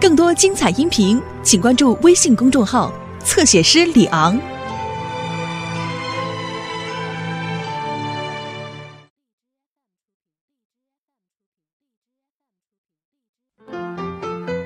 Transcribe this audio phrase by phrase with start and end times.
[0.00, 2.92] 更多精彩音频，请关注微信公众号
[3.24, 4.40] “侧写师李昂”。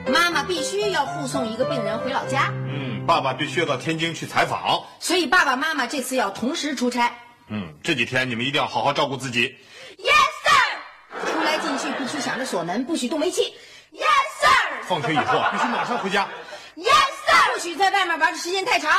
[0.07, 4.85] 妈妈必须要护送一个病人回老家，嗯，爸爸必须要到天津去采访。
[5.01, 7.11] 所以爸爸妈妈这次要同时出差。
[7.49, 9.57] 嗯，这几天你们一定要好好照顾自己。
[9.97, 10.53] Yes sir。
[11.33, 13.55] 出来进去必须想着锁门，不许动煤气。
[13.93, 14.22] Yes。
[14.89, 16.27] 放学以后必须马上回家。
[16.77, 17.55] Yes sir。
[17.55, 18.91] 不许在外面玩的时间太长。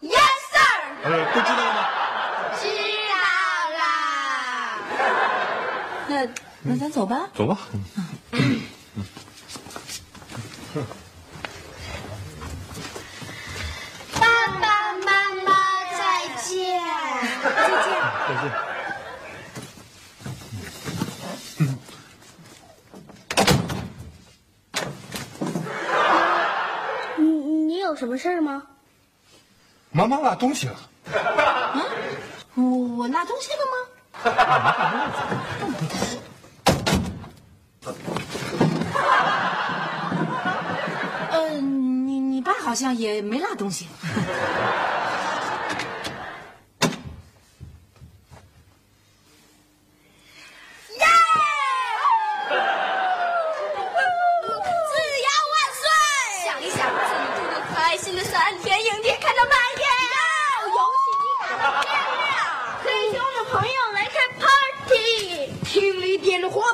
[0.00, 0.16] Yes
[0.52, 0.60] sir。
[1.04, 1.88] 呃，都知道了吗？
[2.60, 2.66] 知
[3.08, 3.14] 道
[3.78, 3.80] 啦。
[6.08, 6.26] 那
[6.62, 7.28] 那咱走吧。
[7.34, 7.56] 走吧。
[8.32, 8.60] 嗯
[14.14, 14.26] 爸
[14.60, 15.10] 爸妈
[15.44, 15.48] 妈
[15.96, 16.00] 再
[16.42, 16.80] 见。
[17.42, 18.42] 再见。
[27.16, 27.24] 你
[27.66, 28.62] 你有什么事儿吗？
[29.90, 30.74] 妈妈落东西了。
[32.54, 33.76] 我我落东西了吗？
[41.32, 43.86] 呃，你你爸好像也没落东西。
[50.96, 51.04] 耶！
[54.88, 55.84] 自由万岁！
[56.46, 59.86] 想一想，自己度个开心的三天，迎接看到满天
[60.68, 61.86] 游戏机看到天
[62.18, 62.30] 亮，
[62.82, 65.52] 退休的朋友来开 party，
[66.38, 66.67] 听里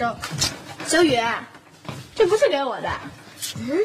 [0.00, 0.16] 收。
[0.86, 1.14] 小雨，
[2.14, 2.88] 这不是给我的。
[3.58, 3.78] 嗯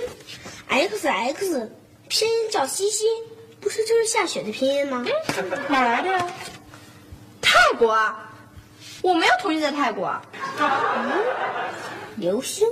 [0.70, 1.72] ，X X
[2.08, 3.04] 拼音叫西西，
[3.60, 5.06] 不是就是下雪的拼音吗？
[5.68, 6.26] 哪来的呀？
[7.42, 7.94] 泰国，
[9.02, 10.10] 我没有同学在泰国。
[12.16, 12.66] 流星，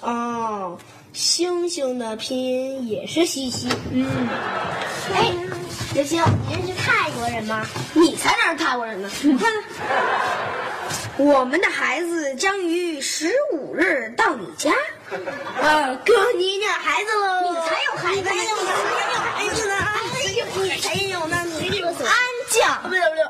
[0.00, 0.76] 哦，
[1.12, 3.68] 星星的拼音也是西西。
[3.92, 4.28] 嗯，
[5.14, 5.32] 哎，
[5.94, 7.64] 流星，你认识泰国人吗？
[7.92, 9.08] 你才哪是泰国人呢？
[9.22, 9.62] 你看看，
[11.16, 14.72] 我们的孩子将于十五日到你家。
[15.60, 17.52] 啊， 哥，你有孩子喽？
[17.52, 18.30] 你才有孩子呢！
[18.32, 18.56] 你才有
[19.20, 19.74] 孩子呢！
[19.74, 21.44] 哎呦，你才有呢！
[21.44, 21.88] 你安
[22.50, 23.24] 静，不对不对。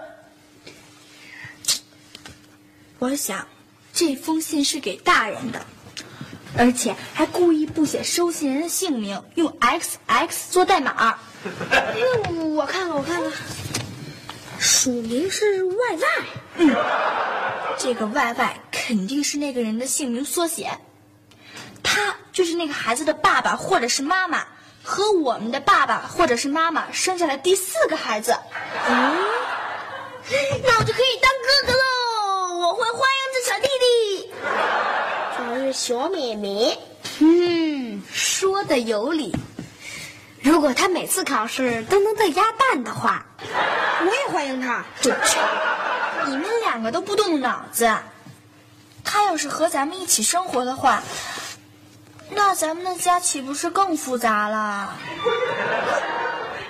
[3.01, 3.47] 我想，
[3.93, 5.61] 这封信是给大人的，
[6.57, 11.19] 而且还故意不写收信人的姓名，用 XX 做代码。
[11.71, 13.31] 哎呦，我看看，我看看，
[14.65, 16.25] 署名是 YY。
[16.57, 16.75] 嗯，
[17.77, 20.79] 这个 YY 肯定是那个人的姓名缩写，
[21.83, 24.43] 他就是那个孩子的爸爸或者是妈妈，
[24.83, 28.35] 和我们的爸爸或者是妈妈生下来第四个孩子。
[28.89, 29.19] 嗯，
[30.65, 32.67] 那我就可以当哥哥喽！
[32.67, 34.33] 我会欢迎这小弟弟，
[35.37, 36.79] 这是小妹妹。
[37.19, 39.31] 嗯，说的有理。
[40.41, 43.25] 如果他每次考试都能得鸭蛋的话，
[44.07, 44.85] 我也欢迎他。
[45.01, 45.11] 就
[46.27, 47.91] 你们两个都不动脑子。
[49.03, 51.03] 他要是和咱们一起生活的话，
[52.31, 54.95] 那咱们的家岂不是更复杂了？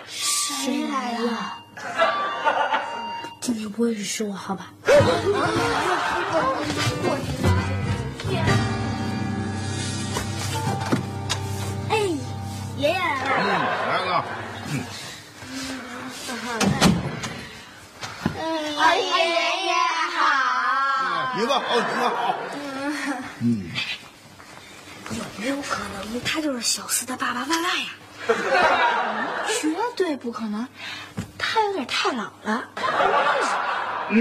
[0.07, 1.53] 谁来了？
[3.41, 4.67] 今天不会是是我，好吧？
[11.89, 11.99] 哎，
[12.77, 14.25] 爷爷来了。
[14.73, 14.81] 嗯，
[16.29, 16.35] 来
[16.79, 16.84] 了。
[18.79, 19.07] 哎，爷
[19.67, 19.73] 爷
[20.15, 20.19] 好。
[21.37, 22.35] 你们好，你们好。
[23.41, 23.71] 嗯。
[25.11, 27.87] 有没有可能他就是小四的爸爸万万呀？
[29.61, 30.67] 绝对不可能，
[31.39, 32.71] 他有点太老了。
[32.77, 34.17] 哎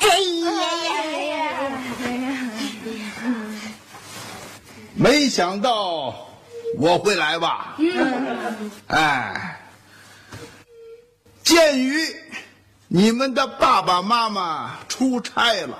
[0.00, 1.50] 哎呀呀呀！
[4.94, 6.26] 没想到
[6.76, 7.76] 我会来吧？
[7.78, 9.60] 嗯，哎，
[11.44, 12.04] 鉴于
[12.90, 15.78] 你们的爸爸妈妈出差了，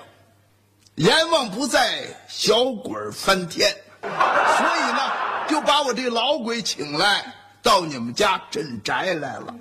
[0.96, 5.10] 阎王不在，小鬼儿翻天，所以呢，
[5.48, 7.24] 就把我这老鬼请来
[7.62, 9.54] 到你们家镇宅来了。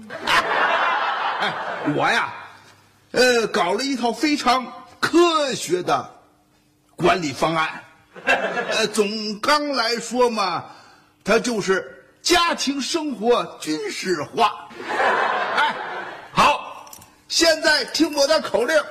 [1.39, 1.53] 哎，
[1.95, 2.33] 我呀，
[3.11, 6.09] 呃，搞了一套非常科学的
[6.97, 7.81] 管理方案。
[8.25, 10.65] 呃，总纲来说嘛，
[11.23, 14.67] 它就是家庭生活军事化。
[17.27, 18.81] 现在听我的口令，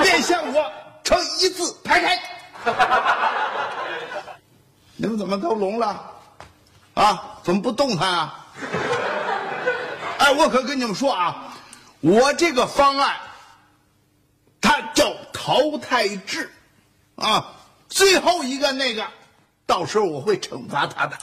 [0.00, 0.72] 面向我
[1.02, 2.22] 呈一字排开。
[4.96, 6.12] 你们怎么都聋了？
[6.94, 8.46] 啊，怎么不动弹啊？
[10.18, 11.54] 哎，我可跟你们说啊，
[12.00, 13.16] 我这个方案。
[14.60, 16.48] 它叫淘汰制，
[17.16, 17.52] 啊，
[17.88, 19.04] 最后一个那个，
[19.66, 21.18] 到时候我会惩罚他的。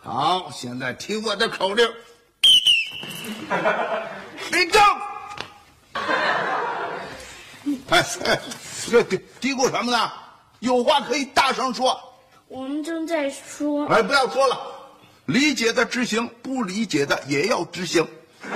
[0.00, 1.90] 好，现在听我的口令，
[4.52, 4.82] 立正。
[7.88, 8.40] 哎哎，
[8.90, 10.10] 这嘀嘀咕什么呢？
[10.60, 11.98] 有话可以大声说。
[12.48, 14.58] 我们正在说，哎，不要说了，
[15.26, 18.06] 理解的执行，不理解的也要执行。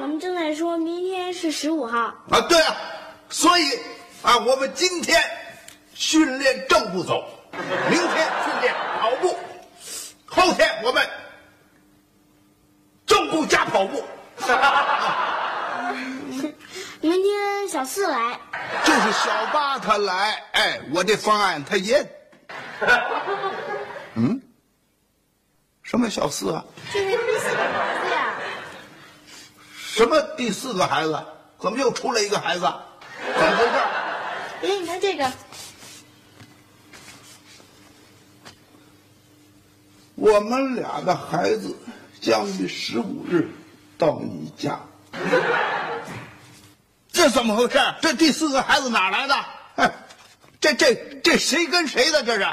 [0.00, 1.98] 我们正在说明天是十五号。
[2.30, 2.74] 啊，对啊，
[3.28, 3.78] 所以
[4.22, 5.22] 啊，我们今天
[5.94, 7.22] 训练正步走，
[7.90, 9.36] 明天训练跑步，
[10.26, 11.06] 后天我们
[13.32, 14.04] 正步加跑步，
[17.00, 18.38] 明天小四来，
[18.84, 22.06] 就是小八他来，哎，我这方案他也，
[24.16, 24.42] 嗯，
[25.82, 26.62] 什么小四啊？
[26.92, 28.34] 这是第四个孩子呀。
[29.74, 31.24] 什么第四个孩子？
[31.58, 32.70] 怎么又出来一个孩子？
[33.34, 33.72] 怎么回事？
[34.62, 35.32] 爷爷，你看这个，
[40.16, 41.74] 我们俩的孩子
[42.22, 43.50] 将于十五日
[43.98, 44.78] 到你家，
[47.12, 47.80] 这怎么回事？
[48.00, 49.34] 这第四个孩子哪来的？
[49.74, 49.90] 哎，
[50.60, 52.22] 这这这谁跟谁的？
[52.22, 52.46] 这是？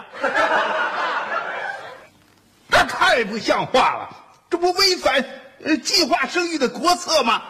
[2.72, 4.10] 这太不像话了！
[4.50, 5.24] 这不违反
[5.64, 7.44] 呃计划生育的国策吗？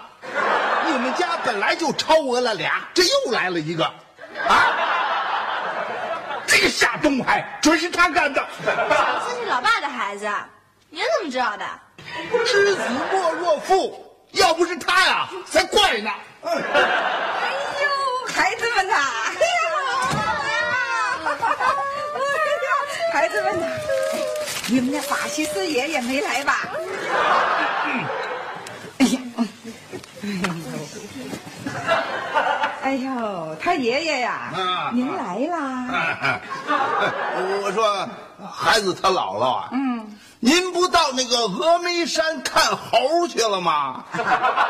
[0.87, 3.85] 你们家本来就超额了俩，这又来了一个，
[4.45, 4.67] 啊！
[6.45, 8.45] 这个夏东海准是他干的。
[8.65, 10.29] 小四是老爸的孩子，
[10.89, 11.65] 您怎么知道的？
[12.45, 12.81] 知子
[13.11, 16.09] 莫若父，要不是他呀，才怪呢。
[16.43, 16.59] 哎呦，
[18.33, 18.95] 孩子们呐！
[19.25, 19.31] 哎
[22.65, 22.71] 呀，
[23.13, 23.67] 孩子们呐，
[24.67, 26.69] 你们的法西斯爷爷没来吧？
[28.99, 29.19] 哎呀，
[32.83, 36.41] 哎呦，他爷爷呀啊，您来啦！
[37.63, 38.07] 我说，
[38.49, 40.08] 孩子他姥姥啊，嗯，
[40.41, 44.05] 您不到那个峨眉山看猴去了吗？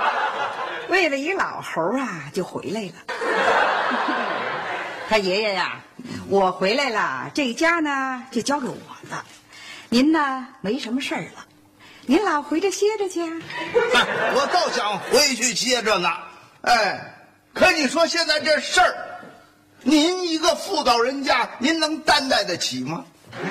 [0.89, 2.93] 为了一老猴啊，就回来了。
[5.07, 5.79] 他爷爷呀，
[6.27, 8.75] 我回来了，这家呢就交给我
[9.09, 9.23] 了。
[9.89, 11.45] 您呢没什么事儿了，
[12.07, 13.29] 您老回着歇着去啊。
[14.35, 16.09] 我倒想回去歇着呢，
[16.61, 17.13] 哎，
[17.53, 18.95] 可你说现在这事儿，
[19.83, 23.05] 您一个妇道人家，您能担待得起吗？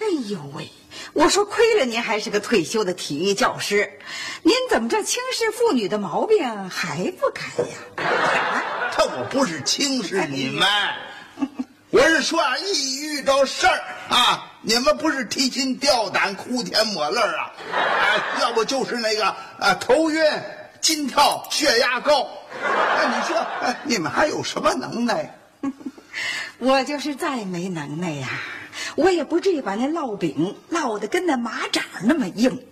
[0.00, 0.70] 哎呦喂！
[1.12, 3.98] 我说亏了您还是个退休的体育教师，
[4.42, 8.62] 您怎么这轻视妇女的毛病还不改呀？
[8.92, 10.68] 他我不是轻视你们，
[11.90, 19.26] 我是说啊，一遇到事儿啊，你们不是提心吊胆、哭天抹泪儿啊，哎，要不就是那个
[19.58, 20.24] 啊头晕、
[20.80, 22.28] 心跳、血压高，
[22.62, 25.38] 那，你说哎你们还有什么能耐？
[26.58, 28.28] 我就是再没能耐呀，
[28.96, 32.62] 我也不至于把那烙饼烙的跟那马掌那么硬，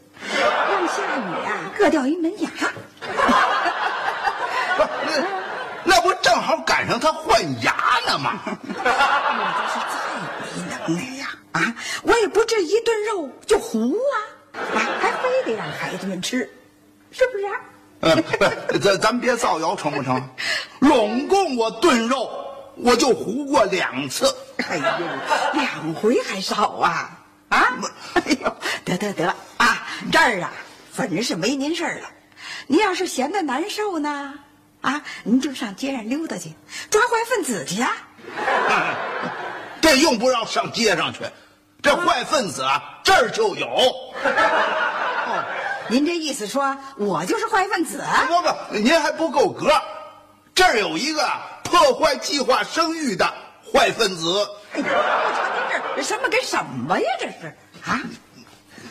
[0.71, 2.51] 让下雨啊硌掉一门牙。
[4.77, 5.21] 不是
[5.85, 7.75] 那那不正好赶上他换牙
[8.07, 8.41] 呢吗？
[8.47, 9.97] 我就是再
[10.63, 14.15] 没能耐呀，啊，我也不至于一顿肉就糊啊，
[14.75, 16.39] 啊，还非得让孩子们吃，
[17.11, 17.53] 是不是啊？
[18.01, 20.23] 呃，不，咱咱别造谣成不成？
[20.81, 22.31] 拢共我炖肉，
[22.83, 24.35] 我就糊过两次。
[24.69, 24.83] 哎呦，
[25.55, 27.19] 两回还少啊！
[27.49, 27.69] 啊，
[28.15, 30.53] 哎呦，得得得啊，这儿啊，
[30.93, 32.09] 反正是没您事儿了。
[32.67, 34.35] 您要是闲得难受呢，
[34.81, 36.53] 啊，您就上街上溜达去，
[36.91, 37.91] 抓坏分子去啊。
[39.81, 41.21] 这用不着上街上去，
[41.81, 43.67] 这坏分子啊这儿就有。
[43.67, 45.45] 哦，
[45.89, 48.05] 您这意思说我就是坏分子？
[48.27, 49.71] 不不，您还不够格，
[50.55, 51.27] 这儿有一个
[51.79, 53.33] 破坏计划生育的
[53.73, 54.47] 坏分子。
[54.73, 57.07] 哎呀，我瞧您这什么跟什么呀？
[57.21, 58.01] 这是啊？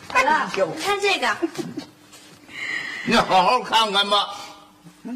[0.10, 1.28] 好了，你看这个，
[3.06, 4.30] 你好好看看吧。
[5.06, 5.12] 哎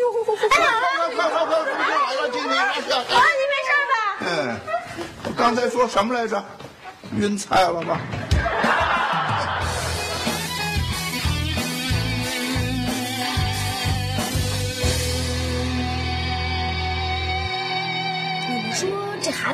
[0.00, 0.58] 呦，快快快
[1.46, 3.96] 快快，好了，经理，啊，你没事吧？
[4.20, 4.58] 嗯，
[5.24, 6.44] 我刚才说什么来着？
[7.14, 8.00] 晕菜了吧？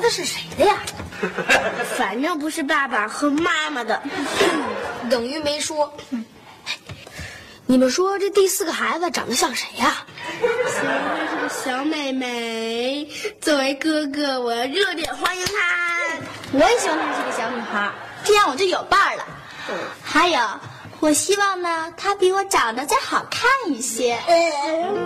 [0.03, 0.77] 子是谁的呀？
[1.97, 4.03] 反正不是爸爸和妈妈的，
[5.09, 5.95] 等于没说。
[7.65, 10.05] 你们说这第四个孩子长得像谁呀？
[10.41, 13.09] 希望她是个小妹妹。
[13.41, 15.53] 作为哥哥，我要热烈欢迎她。
[16.53, 17.91] 我也希望她是个小女孩，
[18.25, 19.25] 这样我就有伴儿了。
[20.03, 20.41] 还有，
[21.01, 24.19] 我希望呢，她比我长得再好看一些。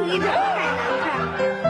[0.07, 1.66] 你这太难看。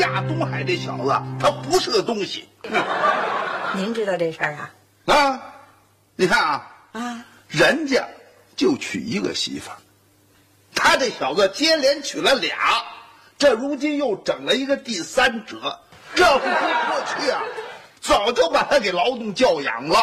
[0.00, 2.48] 夏东海这小子，他不是个东西。
[3.76, 4.70] 您知道这事儿啊？
[5.14, 5.42] 啊，
[6.16, 8.08] 你看啊，啊，人家
[8.56, 9.76] 就娶一个媳妇儿，
[10.74, 12.56] 他这小子接连娶了俩，
[13.36, 15.78] 这如今又整了一个第三者，
[16.14, 16.50] 这不说
[16.88, 17.42] 过去啊，
[18.00, 19.98] 早就把他给劳动教养了。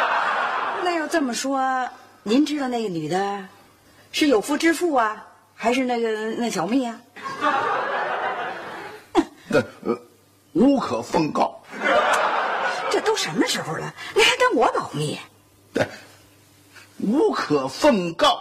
[0.84, 1.88] 那要这么说，
[2.22, 3.48] 您知道那个女的，
[4.12, 7.00] 是有夫之妇啊，还是那个那小蜜啊？
[9.48, 9.98] 那呃，
[10.52, 11.60] 无可奉告。
[12.90, 15.18] 这都什么时候了，你还跟我保密？
[15.74, 15.86] 对，
[16.98, 18.40] 无可奉告，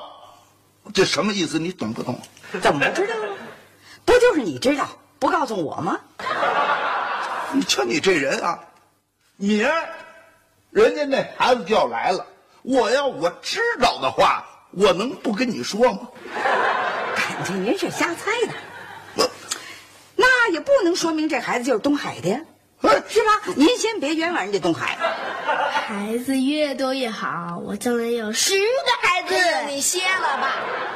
[0.94, 1.60] 这什么意思？
[1.60, 2.20] 你懂不懂？
[2.62, 3.36] 怎么不知道呢？
[4.06, 4.88] 不就是你知道，
[5.20, 6.00] 不告诉我吗？
[7.52, 8.60] 你瞧你这人啊，
[9.38, 9.90] 明儿
[10.72, 12.26] 人家那孩子就要来了，
[12.62, 16.00] 我要我知道的话，我能不跟你说吗？
[17.16, 18.54] 感情您是瞎猜的，
[20.66, 22.42] 不能说明这孩子就是东海的呀，
[22.82, 23.54] 哎是吧？
[23.56, 24.98] 您先别冤枉人家东海。
[25.88, 29.36] 孩子越多越好，我将来有十个孩子。
[29.70, 30.56] 你歇了吧，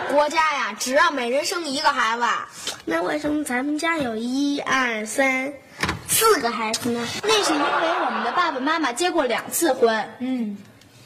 [0.09, 2.23] 国家呀，只让每人生一个孩子。
[2.85, 5.53] 那为什么咱们家有一二三
[6.07, 7.07] 四个孩子呢？
[7.23, 7.65] 那是因为
[8.05, 10.57] 我们的爸爸妈妈结过两次婚，嗯，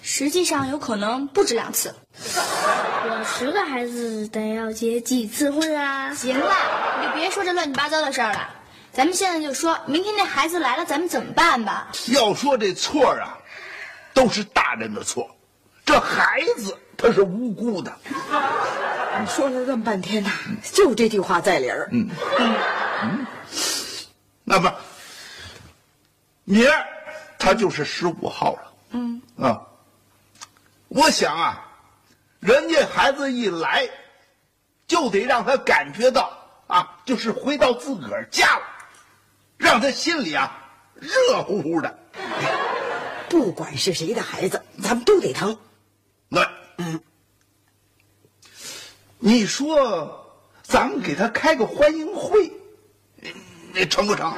[0.06, 1.96] 实际上有可能不止两次。
[2.14, 6.14] 我十个孩子得要结几次婚啊？
[6.14, 6.54] 行了，
[7.02, 8.50] 你就别说这乱七八糟的事儿了。
[8.92, 11.88] 咱们现在就说明天那孩子来了，咱们怎么办吧？
[12.10, 13.40] 要说这错啊，
[14.14, 15.34] 都是大人的错，
[15.86, 17.92] 这孩子他是无辜的。
[18.06, 20.30] 你说了这么半天呐，
[20.74, 21.88] 就这句话在理儿。
[21.92, 22.10] 嗯
[24.44, 24.74] 那么，
[26.44, 26.86] 明儿
[27.40, 28.74] 他就是十五号了。
[28.92, 29.62] 嗯啊，
[30.96, 31.66] 我想啊，
[32.40, 33.90] 人家孩子一来，
[34.86, 38.62] 就得让他感觉到啊，就是回到自个儿家了，
[39.58, 40.56] 让他心里啊
[40.94, 41.98] 热乎乎的。
[43.28, 45.58] 不管是谁的孩子，咱们都得疼。
[46.30, 46.48] 那，
[46.78, 47.02] 嗯，
[49.18, 52.52] 你说咱们给他开个欢迎会，
[53.16, 53.34] 你
[53.74, 54.32] 你成不成？
[54.32, 54.38] 我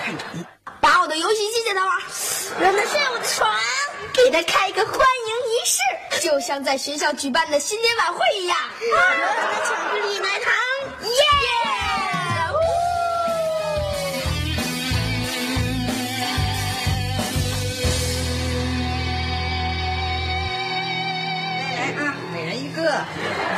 [0.00, 0.44] 看成。
[0.80, 1.98] 把我的游戏机借他玩，
[2.60, 3.48] 让他睡我的床，
[4.12, 5.78] 给他开一个欢迎仪式，
[6.20, 8.56] 就像在学校举办的新年晚会一样。
[8.80, 9.26] 我的
[9.64, 10.52] 巧克力奶糖，
[11.04, 11.10] 耶！
[21.98, 22.82] 啊，每人一个。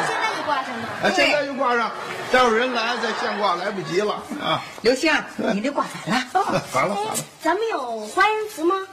[0.06, 0.88] 现在就挂上吧。
[1.02, 1.90] 哎，现在就挂上，
[2.30, 4.62] 待会儿人来再现挂，来不及了啊！
[4.82, 5.12] 刘星，
[5.54, 6.62] 你这挂 反了。
[6.70, 8.87] 反了反了，咱们有欢迎词吗？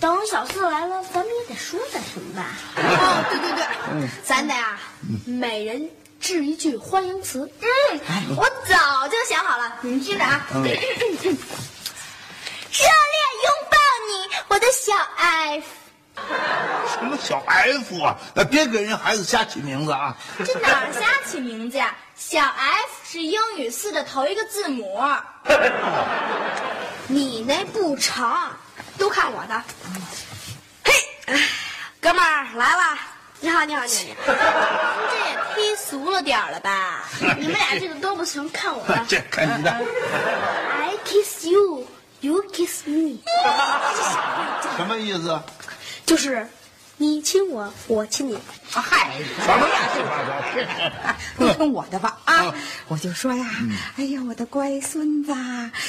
[0.00, 2.46] 等小四来了，咱们也得说点什么吧？
[2.76, 4.78] 哦，对对对，咱得啊，
[5.24, 5.88] 每人
[6.20, 7.50] 致一句欢迎词。
[7.60, 7.68] 嗯，
[8.36, 10.46] 我早就想好了，你们听着啊。
[10.54, 10.74] 热烈
[13.44, 13.76] 拥抱
[14.08, 15.66] 你，我的小 F。
[16.88, 18.16] 什么小 F 啊？
[18.34, 20.16] 呃别给人孩子瞎起名字啊！
[20.38, 21.94] 这哪儿瞎起名字呀？
[22.14, 25.02] 小 F 是英语四的头一个字母。
[27.08, 28.32] 你那不成，
[28.98, 29.62] 都看我的。
[30.84, 30.92] 嘿，
[32.00, 32.98] 哥们儿来了，
[33.40, 34.04] 你好，你好，你好。
[34.04, 34.34] 你好
[35.10, 35.16] 这
[35.62, 37.04] 也忒俗了点儿了吧？
[37.38, 39.04] 你们俩这个都不行，看我的。
[39.08, 41.86] 这看你的，I kiss you,
[42.20, 43.18] you kiss me。
[44.76, 45.40] 什么意思？
[46.06, 46.46] 就是
[46.96, 48.34] 你亲我，我亲你。
[48.34, 50.30] 啊嗨，什么乱七八糟？
[50.52, 50.66] 是
[51.38, 52.54] 都听我的吧啊！
[52.88, 53.46] 我就说呀，
[53.96, 55.32] 哎呀，我的乖孙子，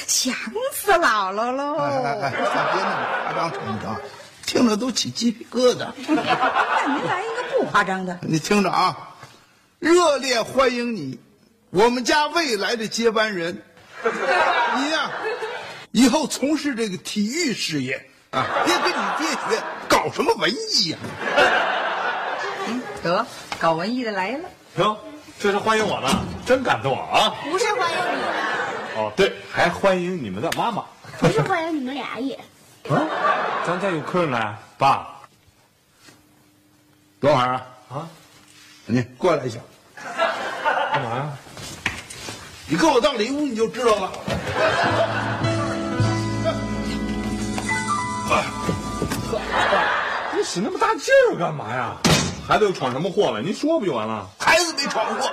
[0.06, 0.34] 想
[0.72, 1.76] 死姥姥喽！
[1.78, 2.40] 哎哎哎，别
[2.82, 3.96] 那么夸张成不成？
[4.44, 5.86] 听着都起鸡皮疙瘩。
[6.08, 8.18] 那您来一个不夸张的。
[8.22, 8.96] 你听着啊，
[9.78, 11.18] 热烈欢迎你，
[11.70, 13.62] 我们家未来的接班人。
[14.04, 15.10] 你呀、
[15.90, 20.98] 以后从事这个体育事业啊，别跟你爹学，搞什么文艺呀、
[22.66, 23.26] 嗯 得，
[23.58, 24.46] 搞文艺的来了。
[24.76, 24.94] 行，
[25.40, 26.08] 这是欢迎我呢，
[26.44, 27.34] 真感动啊！
[27.50, 30.84] 不是欢迎你的，哦，对，还欢迎你们的妈妈。
[31.18, 32.34] 不是欢迎你们俩也。
[32.90, 33.00] 啊，
[33.66, 35.06] 咱家有客人来，爸
[37.18, 38.08] 等会儿啊，啊，
[38.84, 39.58] 你过来一下，
[40.92, 41.32] 干嘛呀？
[42.68, 44.12] 你跟我到里屋你就知道了。
[50.46, 51.96] 使那么大劲儿干嘛呀？
[52.46, 53.42] 孩子又闯什么祸了？
[53.42, 54.28] 您说不就完了？
[54.38, 55.28] 孩子没闯祸，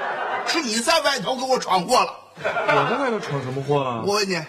[0.47, 2.15] 是你在外头给我闯祸了。
[2.43, 4.01] 我在外头闯什么祸了？
[4.01, 4.43] 我问你，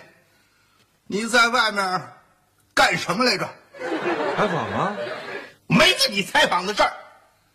[1.06, 2.02] 你在外面
[2.72, 3.46] 干什么来着？
[4.38, 4.96] 采访啊？
[5.66, 6.92] 没跟你采访的事儿，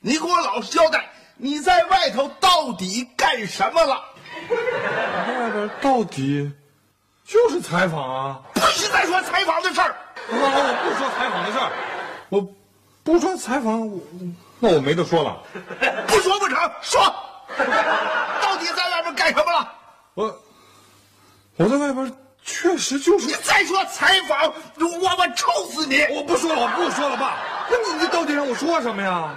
[0.01, 4.04] 你给我老实交代，你在外头到底干什么了？
[4.50, 6.51] 外边到底
[7.25, 8.39] 就是采访啊！
[8.54, 9.96] 不许再说采访的事儿。
[10.30, 11.72] 我我不说采访的事儿，
[12.30, 12.48] 我
[13.03, 14.01] 不说采访，我
[14.60, 15.41] 那我没得说了。
[16.08, 17.01] 不说不成，说，
[18.41, 19.74] 到底在外边干什么了？
[20.13, 20.41] 我
[21.56, 22.13] 我在外边
[22.44, 26.01] 确实就是你再说采访，我我抽死你！
[26.12, 27.38] 我不说了，我不说了，爸。
[27.70, 29.34] 那你你到底让我说什么呀？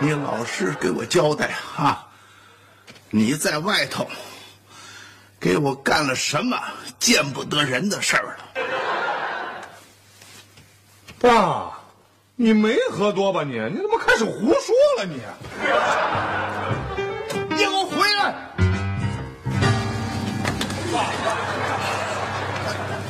[0.00, 2.06] 你老实给我交代啊！
[3.10, 4.06] 你在外头
[5.40, 6.56] 给我干了什么
[6.98, 8.36] 见不得人的事儿了？
[11.20, 11.72] 爸，
[12.36, 13.58] 你没喝多吧你？
[13.70, 15.20] 你怎么开始胡说了你？
[17.50, 18.34] 你给我回来！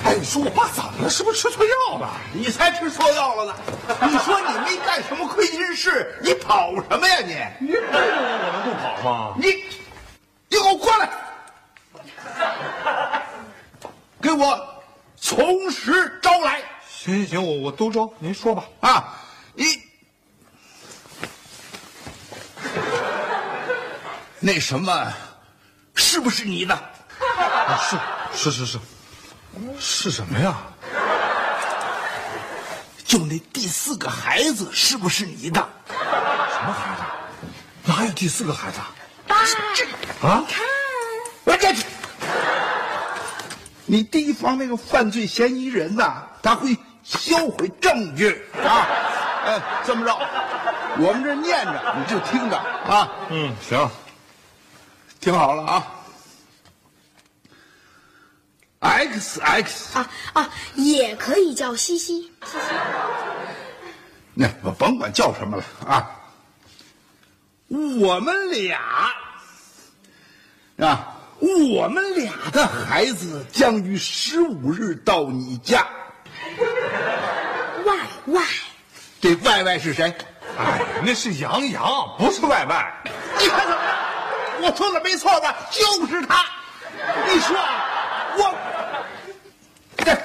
[0.05, 1.11] 哎，你说我爸怎么了？
[1.11, 2.09] 是不是吃错药了？
[2.33, 3.55] 你才吃错药了呢！
[4.11, 7.37] 你说你没干什么亏心事，你跑什么呀你？
[7.66, 9.35] 你背着我，我能不跑吗？
[9.37, 9.49] 你，
[10.49, 11.11] 你给我过来，
[14.23, 14.66] 给我
[15.21, 16.17] 从实
[17.09, 18.64] 行行行，我我都招，您说吧。
[18.81, 19.16] 啊！
[19.55, 19.64] 你
[24.40, 25.11] 那什么，
[25.94, 26.75] 是不是你的？
[26.75, 27.81] 啊，
[28.35, 28.79] 是是是是，
[29.81, 30.55] 是什么呀？
[33.07, 35.66] 就那第四个孩子是不是你的？
[35.88, 35.94] 什
[36.66, 37.03] 么孩子？
[37.87, 38.92] 哪有第四个孩子啊？
[39.27, 40.44] 爸，啊？
[41.44, 41.75] 我这，
[43.87, 46.77] 你提防那个犯罪嫌疑人呐、他会
[47.09, 48.31] 销毁证据
[48.62, 48.87] 啊！
[49.47, 50.14] 哎，这么着，
[50.99, 53.90] 我们这念着，你就听着啊，嗯，行。
[55.18, 55.87] 听好了啊。
[58.81, 62.59] X X，啊啊，也可以叫西西西西。
[64.35, 66.11] 那我甭管叫什么了啊。
[67.68, 68.79] 我们俩
[70.79, 75.87] 啊，我们俩的孩子将于十五日到你家。
[77.85, 78.42] 外外，
[79.21, 80.14] 这外外是谁？
[80.59, 82.92] 哎，那是杨洋，不是外外。
[83.38, 83.83] 你看怎么？
[84.61, 85.55] 我说的没错吧？
[85.71, 86.44] 就是他。
[87.27, 88.55] 你说啊，我
[89.99, 90.16] 这，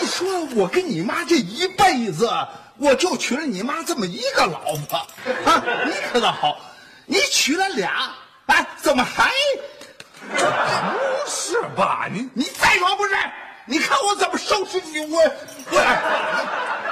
[0.00, 2.30] 你说我跟你妈这一辈子，
[2.78, 4.96] 我就娶了你妈这么一个老婆
[5.44, 5.62] 啊！
[5.86, 6.56] 你可倒好，
[7.04, 8.12] 你娶了俩，
[8.46, 9.32] 哎，怎么还？
[10.28, 10.36] 不
[11.28, 12.06] 是吧？
[12.10, 13.10] 你你再说不是？
[13.64, 14.98] 你看我怎么收拾你！
[15.12, 15.22] 我
[15.70, 15.78] 我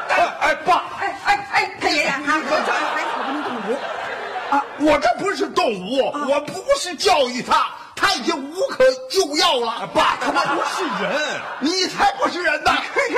[0.09, 3.75] 哎哎爸，哎哎哎，太爷爷啊，我教育孩子可不能动武。
[4.51, 9.87] 啊，我这不是动武，我不是教育他，他已经无可救药了。
[9.93, 11.41] 爸，他妈不是人。
[11.59, 12.71] 你才不是人呢！
[13.09, 13.17] 你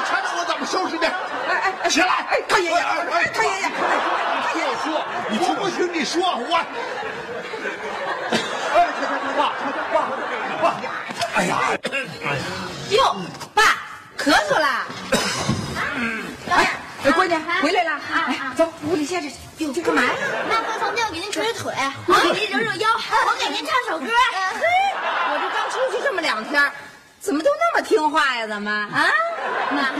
[0.00, 1.04] 瞧瞧我怎么收拾你！
[1.04, 1.12] 哎
[1.48, 2.26] 哎哎，起来！
[2.30, 3.70] 哎，他爷爷，哎哎他爷爷，
[4.42, 6.22] 他爷爷说，你听不听你说？
[6.22, 6.58] 我，
[11.44, 11.78] 哎呀，
[12.90, 13.16] 哟，
[13.52, 13.62] 爸，
[14.16, 14.86] 咳嗽啦！
[16.48, 16.70] 哎，
[17.04, 19.34] 闺女回来了，哎，走，屋里歇着去。
[19.58, 20.10] 哟，这干嘛呀？
[20.48, 21.74] 那回房间我给您捶捶腿，
[22.06, 24.06] 我给您揉揉腰，我给您唱首歌。
[24.06, 26.72] 我这刚出去这么两天，
[27.20, 28.46] 怎么都那么听话呀？
[28.46, 29.10] 怎么啊？
[29.70, 29.90] 妈，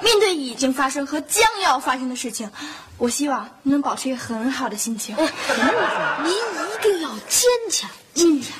[0.00, 2.50] 面对已经发生和将要发生的事情，
[2.96, 5.14] 我希望你能保持一个很好的心情。
[5.16, 8.52] 您一定要坚强，坚强。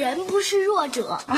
[0.00, 1.18] 女人不是弱者。
[1.26, 1.36] 哎，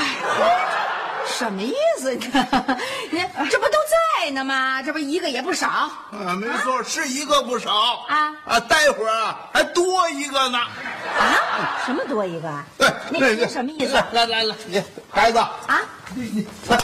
[1.27, 2.13] 什么意思？
[2.15, 3.19] 你
[3.51, 3.77] 这不都
[4.23, 4.81] 在呢吗？
[4.81, 5.67] 这不一个也不少。
[5.67, 5.91] 啊，
[6.39, 7.73] 没错，是一个不少
[8.07, 10.57] 啊啊，待会儿啊还多一个呢。
[10.59, 11.75] 啊？
[11.85, 12.49] 什么多一个？
[12.77, 15.81] 对，那那是什么意思来来来来，你孩子，啊？
[16.15, 16.77] 你你来，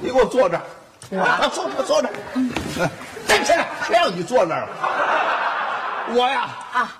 [0.00, 0.62] 你给我坐这儿。
[1.20, 2.14] 啊，坐这坐这儿。
[2.32, 2.50] 嗯，
[3.28, 6.14] 站起来，谁让你坐那儿了？
[6.14, 6.90] 我呀啊，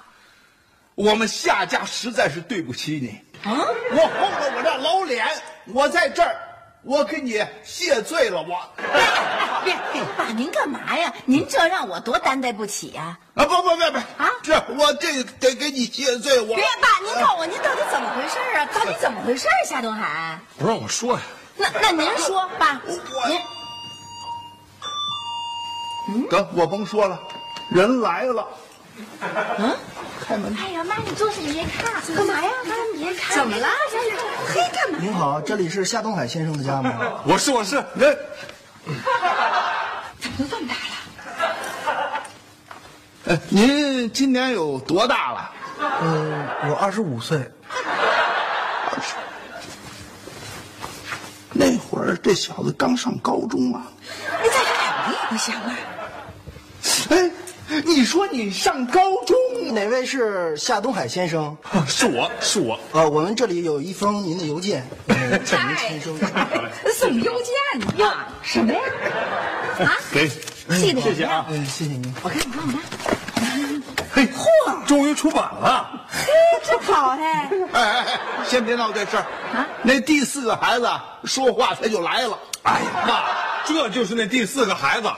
[0.94, 3.50] 我们夏家实在是对不起你。
[3.50, 3.57] 啊？
[3.90, 5.26] 我厚了我这老脸，
[5.72, 6.37] 我在这儿，
[6.83, 8.68] 我给你谢罪了，我。
[9.64, 11.12] 别别，爸，您干嘛呀？
[11.24, 16.55] 您这让我多担待不起呀、啊不不不不啊这我这得给你谢罪，我。
[16.55, 18.66] 别，爸，您告诉我，您到底怎么回事啊？
[18.66, 19.57] 到底怎么回事啊？
[19.64, 21.20] 夏东海，不让我说呀。
[21.57, 22.81] 那那您说，爸，
[26.09, 27.20] 您得，我甭说了，
[27.70, 28.46] 人来了。
[29.59, 29.76] 嗯，
[30.26, 30.55] 开门。
[30.57, 32.50] 哎呀妈，你坐下，你别看，干嘛呀？
[32.66, 33.68] 妈，你别看，怎么了？
[33.90, 34.16] 这是
[34.52, 34.98] 嘿，干嘛？
[35.00, 37.22] 您好，这里是夏东海先生的家吗？
[37.24, 38.16] 我是我是，人
[40.20, 42.22] 怎么都这么大了？
[43.28, 45.50] 哎，您今年有多大了？
[45.78, 47.50] 呃，我二十五岁。
[51.55, 53.83] 那会儿这小子刚上高中啊。
[54.42, 55.76] 你再看我也不像啊。
[57.11, 57.31] 哎，
[57.80, 59.37] 你说你上高中？
[59.74, 61.56] 哪位是夏东海先生？
[61.87, 62.78] 是 我是我。
[62.92, 66.14] 呃，我们这里有一封您的邮件， 呃请您签收。
[66.92, 68.12] 送邮件呢？
[68.42, 68.80] 什么呀？
[69.80, 69.96] 啊？
[70.12, 71.46] 给，谢谢谢谢啊。
[71.48, 72.14] 嗯，谢谢您。
[72.22, 73.82] 我看我看我看，
[74.12, 76.06] 嘿，嚯终于出版了。
[76.08, 76.30] 嘿，
[76.62, 77.50] 真好哎！
[77.72, 79.24] 哎哎哎，先别闹这事儿
[79.56, 79.66] 啊！
[79.82, 80.87] 那第四个孩子
[81.24, 82.38] 说话他就来了。
[82.64, 83.22] 哎呀妈，
[83.64, 85.08] 这就是那第四个孩子。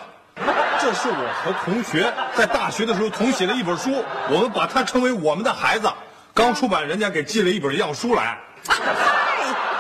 [0.85, 5.91] 这是我和同学在大学的时候同写的一本书，我们把它称为我们的孩子。
[6.35, 8.39] 刚出版，人家给寄了一本样书来。
[8.69, 8.77] 嗨，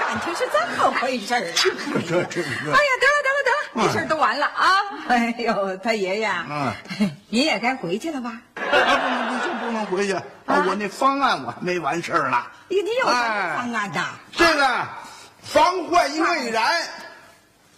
[0.01, 1.53] 感情是这么回事儿啊！
[2.09, 4.67] 这这这哎呀，得了得了得了，这事儿都完了啊！
[5.09, 6.73] 哎呦，他爷爷，嗯，
[7.29, 8.41] 您也该回去了吧？
[8.55, 8.71] 啊，不
[9.11, 10.15] 能不行，不能回去
[10.47, 10.65] 啊！
[10.67, 12.43] 我那方案我还没完事儿呢。
[12.69, 14.07] 你你有什么方案呐？
[14.35, 14.67] 这个
[15.43, 16.65] 防患于未然，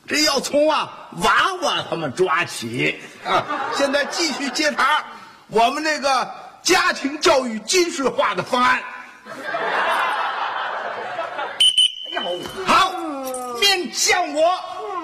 [0.08, 3.44] 这要从啊娃娃他们抓起啊！
[3.74, 5.04] 现在继续接茬，
[5.48, 6.30] 我们这个
[6.62, 8.80] 家庭教育军事化的方案。
[12.64, 12.92] 好，
[13.60, 14.60] 面向我，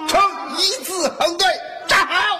[0.07, 0.21] 呈
[0.57, 1.47] 一字横队，
[1.87, 2.39] 站好。